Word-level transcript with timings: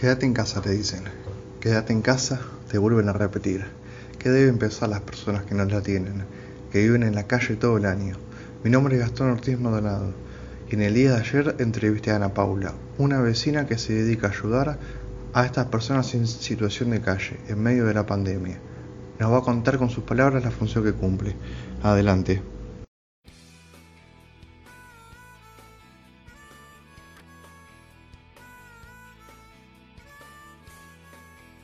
Quédate 0.00 0.24
en 0.24 0.32
casa, 0.32 0.62
te 0.62 0.70
dicen. 0.70 1.04
Quédate 1.60 1.92
en 1.92 2.00
casa, 2.00 2.40
te 2.70 2.78
vuelven 2.78 3.10
a 3.10 3.12
repetir. 3.12 3.66
¿Qué 4.18 4.30
deben 4.30 4.56
pensar 4.56 4.88
las 4.88 5.02
personas 5.02 5.42
que 5.44 5.54
no 5.54 5.66
la 5.66 5.82
tienen? 5.82 6.24
Que 6.72 6.80
viven 6.80 7.02
en 7.02 7.14
la 7.14 7.26
calle 7.26 7.56
todo 7.56 7.76
el 7.76 7.84
año. 7.84 8.16
Mi 8.64 8.70
nombre 8.70 8.94
es 8.94 9.02
Gastón 9.02 9.28
Ortiz 9.28 9.58
Maldonado 9.58 10.14
y 10.70 10.76
en 10.76 10.80
el 10.80 10.94
día 10.94 11.10
de 11.12 11.20
ayer 11.20 11.56
entrevisté 11.58 12.12
a 12.12 12.16
Ana 12.16 12.32
Paula, 12.32 12.72
una 12.96 13.20
vecina 13.20 13.66
que 13.66 13.76
se 13.76 13.92
dedica 13.92 14.28
a 14.28 14.30
ayudar 14.30 14.78
a 15.34 15.44
estas 15.44 15.66
personas 15.66 16.14
en 16.14 16.26
situación 16.26 16.92
de 16.92 17.02
calle 17.02 17.36
en 17.48 17.62
medio 17.62 17.84
de 17.84 17.92
la 17.92 18.06
pandemia. 18.06 18.58
Nos 19.18 19.30
va 19.30 19.40
a 19.40 19.42
contar 19.42 19.76
con 19.76 19.90
sus 19.90 20.04
palabras 20.04 20.42
la 20.42 20.50
función 20.50 20.82
que 20.82 20.94
cumple. 20.94 21.36
Adelante. 21.82 22.40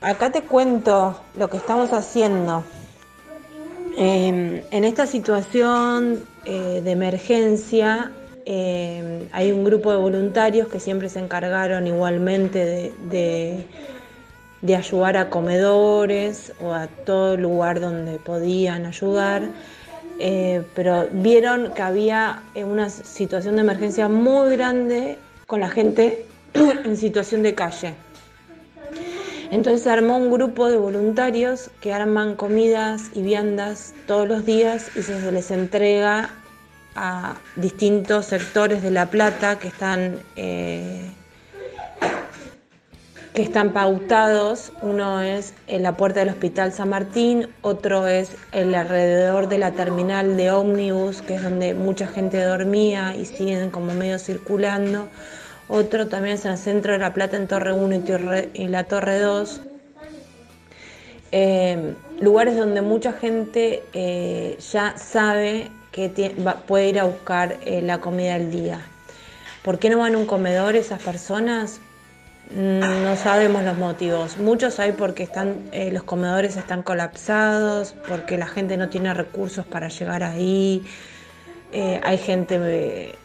Acá 0.07 0.31
te 0.31 0.43
cuento 0.43 1.19
lo 1.37 1.49
que 1.49 1.57
estamos 1.57 1.91
haciendo. 1.91 2.63
Em, 3.97 4.61
en 4.71 4.85
esta 4.85 5.05
situación 5.05 6.23
eh, 6.45 6.79
de 6.81 6.91
emergencia 6.91 8.13
em, 8.45 9.27
hay 9.33 9.51
un 9.51 9.65
grupo 9.65 9.91
de 9.91 9.97
voluntarios 9.97 10.69
que 10.69 10.79
siempre 10.79 11.09
se 11.09 11.19
encargaron 11.19 11.87
igualmente 11.87 12.93
de, 13.09 13.65
de, 14.61 14.75
ayudar 14.77 15.17
a 15.17 15.29
comedores 15.29 16.53
o 16.61 16.71
a 16.71 16.87
todo 16.87 17.35
lugar 17.35 17.81
donde 17.81 18.17
podían 18.17 18.85
ayudar, 18.85 19.41
eh, 20.19 20.63
pero 20.73 21.09
vieron 21.11 21.73
que 21.73 21.81
había 21.81 22.43
una 22.55 22.89
situación 22.89 23.55
de 23.57 23.61
emergencia 23.63 24.07
muy 24.07 24.55
grande 24.55 25.17
con 25.47 25.59
la 25.59 25.67
gente 25.67 26.25
en 26.53 26.95
situación 26.95 27.43
de 27.43 27.53
calle. 27.53 28.06
Entonces 29.49 29.87
armó 29.87 30.17
un 30.17 30.29
grupo 30.29 30.69
de 30.69 30.77
voluntarios 30.77 31.71
que 31.79 31.93
arman 31.93 32.35
comidas 32.35 33.03
y 33.13 33.21
viandas 33.21 33.93
todos 34.05 34.27
los 34.27 34.45
días 34.45 34.91
y 34.95 35.01
se 35.01 35.31
les 35.31 35.51
entrega 35.51 36.31
a 36.95 37.35
distintos 37.55 38.25
sectores 38.25 38.81
de 38.83 38.91
La 38.91 39.05
Plata 39.05 39.57
que 39.57 39.69
están, 39.69 40.19
eh, 40.35 41.09
que 43.33 43.41
están 43.41 43.71
pautados. 43.71 44.73
Uno 44.81 45.21
es 45.21 45.53
en 45.67 45.83
la 45.83 45.95
puerta 45.95 46.19
del 46.19 46.29
Hospital 46.29 46.73
San 46.73 46.89
Martín, 46.89 47.47
otro 47.61 48.07
es 48.07 48.31
el 48.51 48.75
alrededor 48.75 49.47
de 49.47 49.59
la 49.59 49.71
terminal 49.71 50.35
de 50.35 50.51
ómnibus, 50.51 51.21
que 51.21 51.35
es 51.35 51.43
donde 51.43 51.73
mucha 51.73 52.07
gente 52.07 52.43
dormía 52.43 53.15
y 53.15 53.25
siguen 53.25 53.69
como 53.69 53.93
medio 53.93 54.19
circulando 54.19 55.07
otro 55.69 56.07
también 56.07 56.35
es 56.35 56.45
en 56.45 56.51
el 56.51 56.57
centro 56.57 56.93
de 56.93 56.99
La 56.99 57.13
Plata, 57.13 57.35
en 57.35 57.47
Torre 57.47 57.73
1 57.73 58.03
y, 58.53 58.67
la 58.67 58.85
Torre 58.85 59.19
2. 59.19 59.61
Eh, 61.33 61.93
lugares 62.21 62.55
donde 62.55 62.81
mucha 62.81 63.11
gente 63.11 63.83
eh, 63.93 64.57
ya 64.71 64.97
sabe 64.97 65.69
que 65.91 66.09
puede 66.67 66.89
ir 66.89 66.99
a 66.99 67.03
buscar 67.03 67.57
eh, 67.65 67.81
la 67.81 67.99
comida 67.99 68.37
del 68.37 68.49
día. 68.49 68.79
¿Por 69.61 69.77
qué 69.77 69.89
no 69.89 69.97
van 69.97 70.15
a 70.15 70.17
un 70.17 70.25
comedor 70.25 70.77
esas 70.77 71.01
personas? 71.01 71.81
Mm, 72.51 73.03
no 73.03 73.17
sabemos 73.17 73.63
los 73.63 73.77
motivos. 73.77 74.37
Muchos 74.37 74.79
hay 74.79 74.93
porque 74.93 75.23
están, 75.23 75.69
los 75.91 76.03
comedores 76.03 76.55
están 76.55 76.81
colapsados, 76.81 77.93
porque 78.07 78.37
la 78.37 78.47
gente 78.47 78.77
no 78.77 78.87
tiene 78.87 79.13
recursos 79.13 79.65
para 79.65 79.89
llegar 79.89 80.23
ahí. 80.23 80.85
hay 81.73 82.17
gente 82.17 83.17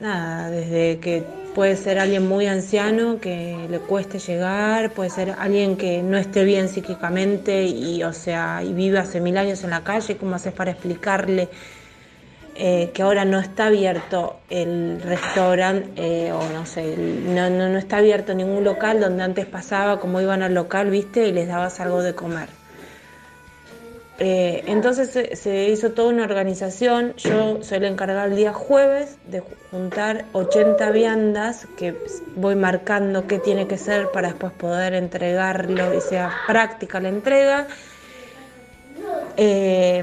nada, 0.00 0.50
desde 0.50 0.98
que 1.00 1.24
puede 1.54 1.76
ser 1.76 1.98
alguien 1.98 2.26
muy 2.26 2.46
anciano 2.46 3.20
que 3.20 3.66
le 3.70 3.78
cueste 3.78 4.18
llegar, 4.18 4.90
puede 4.92 5.10
ser 5.10 5.34
alguien 5.38 5.76
que 5.76 6.02
no 6.02 6.16
esté 6.16 6.44
bien 6.44 6.68
psíquicamente 6.68 7.64
y, 7.64 8.02
o 8.02 8.12
sea, 8.12 8.62
y 8.64 8.72
vive 8.72 8.98
hace 8.98 9.20
mil 9.20 9.36
años 9.38 9.62
en 9.62 9.70
la 9.70 9.84
calle, 9.84 10.16
¿cómo 10.16 10.34
haces 10.34 10.52
para 10.52 10.72
explicarle 10.72 11.48
eh, 12.56 12.90
que 12.94 13.02
ahora 13.02 13.24
no 13.24 13.38
está 13.38 13.66
abierto 13.66 14.36
el 14.48 15.00
restaurante 15.02 15.90
eh, 15.96 16.32
o 16.32 16.48
no 16.50 16.66
sé, 16.66 16.96
no, 16.96 17.50
no, 17.50 17.68
no 17.68 17.78
está 17.78 17.98
abierto 17.98 18.34
ningún 18.34 18.62
local 18.64 19.00
donde 19.00 19.22
antes 19.22 19.46
pasaba 19.46 20.00
como 20.00 20.20
iban 20.20 20.42
al 20.42 20.54
local, 20.54 20.90
viste, 20.90 21.26
y 21.26 21.32
les 21.32 21.48
dabas 21.48 21.80
algo 21.80 22.02
de 22.02 22.14
comer? 22.14 22.63
Eh, 24.26 24.64
entonces 24.68 25.10
se, 25.38 25.68
hizo 25.68 25.90
toda 25.90 26.08
una 26.08 26.24
organización, 26.24 27.14
yo 27.16 27.62
soy 27.62 27.80
la 27.80 27.88
encargada 27.88 28.24
el 28.24 28.36
día 28.36 28.54
jueves 28.54 29.18
de 29.26 29.42
juntar 29.70 30.24
80 30.32 30.90
viandas 30.92 31.68
que 31.76 31.94
voy 32.34 32.54
marcando 32.54 33.26
qué 33.26 33.38
tiene 33.38 33.66
que 33.66 33.76
ser 33.76 34.10
para 34.12 34.28
después 34.28 34.54
poder 34.54 34.94
entregarlo 34.94 35.92
y 35.92 36.00
sea 36.00 36.32
práctica 36.46 37.00
la 37.00 37.10
entrega. 37.10 37.66
Eh, 39.36 40.02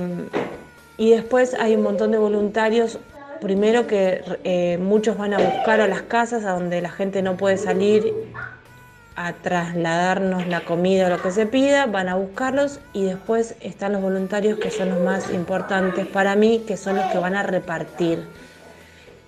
y 0.98 1.10
después 1.10 1.56
hay 1.56 1.74
un 1.74 1.81
montón 1.81 2.12
de 2.12 2.20
voluntarios, 2.20 3.00
primero 3.40 3.88
que 3.88 4.22
eh, 4.44 4.78
muchos 4.78 5.18
van 5.18 5.34
a 5.34 5.40
buscar 5.40 5.81
a 5.81 5.88
las 5.88 6.04
casas 6.04 6.46
a 6.46 6.52
donde 6.52 6.80
la 6.80 6.92
gente 6.92 7.24
no 7.24 7.38
puede 7.38 7.58
salir 7.58 8.14
a 9.16 9.34
trasladarnos 9.34 10.48
la 10.48 10.62
comida 10.62 11.08
o 11.08 11.10
lo 11.10 11.22
que 11.22 11.32
se 11.32 11.46
pida, 11.46 11.86
van 11.86 12.10
a 12.10 12.16
buscarlos 12.16 12.80
y 12.94 13.04
después 13.04 13.56
están 13.60 13.94
los 13.94 14.02
voluntarios 14.02 14.58
que 14.60 14.72
son 14.72 14.90
los 14.90 15.00
más 15.02 15.34
importantes 15.34 16.08
para 16.08 16.36
mí, 16.36 16.64
que 16.66 16.78
son 16.78 16.96
los 16.96 17.06
que 17.06 17.18
van 17.18 17.36
a 17.36 17.44
repartir 17.44 18.26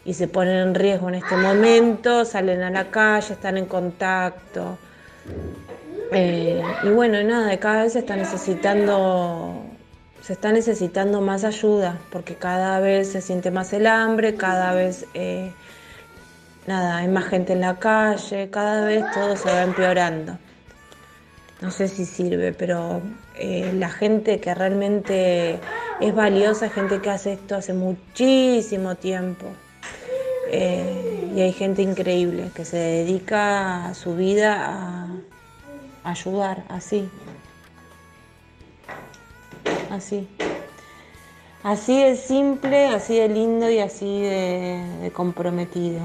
y 0.05 0.13
se 0.13 0.27
ponen 0.27 0.57
en 0.57 0.75
riesgo 0.75 1.09
en 1.09 1.15
este 1.15 1.35
momento, 1.35 2.25
salen 2.25 2.61
a 2.61 2.69
la 2.69 2.91
calle, 2.91 3.33
están 3.33 3.57
en 3.57 3.65
contacto. 3.65 4.77
Eh, 6.11 6.61
y 6.83 6.89
bueno, 6.89 7.23
nada, 7.23 7.57
cada 7.57 7.83
vez 7.83 7.93
se 7.93 7.99
está 7.99 8.15
necesitando, 8.15 9.63
se 10.21 10.33
está 10.33 10.51
necesitando 10.51 11.21
más 11.21 11.43
ayuda, 11.43 11.99
porque 12.11 12.35
cada 12.35 12.79
vez 12.79 13.11
se 13.11 13.21
siente 13.21 13.49
más 13.49 13.71
el 13.73 13.87
hambre, 13.87 14.35
cada 14.35 14.73
vez 14.73 15.05
eh, 15.13 15.53
nada, 16.67 16.97
hay 16.97 17.07
más 17.07 17.25
gente 17.25 17.53
en 17.53 17.61
la 17.61 17.79
calle, 17.79 18.49
cada 18.49 18.85
vez 18.85 19.03
todo 19.11 19.35
se 19.35 19.49
va 19.49 19.63
empeorando. 19.63 20.37
No 21.61 21.71
sé 21.71 21.87
si 21.87 22.05
sirve, 22.05 22.51
pero 22.51 23.01
eh, 23.35 23.71
la 23.73 23.89
gente 23.89 24.39
que 24.39 24.53
realmente 24.53 25.59
es 25.99 26.13
valiosa, 26.13 26.69
gente 26.69 26.99
que 26.99 27.09
hace 27.09 27.33
esto 27.33 27.55
hace 27.55 27.73
muchísimo 27.73 28.95
tiempo. 28.95 29.45
Eh, 30.51 31.31
y 31.35 31.41
hay 31.41 31.53
gente 31.53 31.81
increíble 31.81 32.51
que 32.53 32.65
se 32.65 32.77
dedica 32.77 33.87
a 33.87 33.93
su 33.93 34.15
vida 34.15 35.07
a 36.03 36.09
ayudar, 36.09 36.63
así. 36.67 37.09
Así. 39.89 40.27
Así 41.63 42.03
de 42.03 42.17
simple, 42.17 42.87
así 42.87 43.17
de 43.17 43.29
lindo 43.29 43.69
y 43.69 43.79
así 43.79 44.21
de 44.21 45.11
comprometido. 45.13 46.01